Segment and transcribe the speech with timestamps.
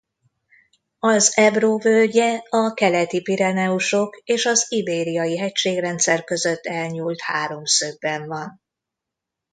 [0.99, 8.61] Az Ebro völgye a Keleti-Pireneusok és az Ibériai hegységrendszer között elnyúlt háromszögben van.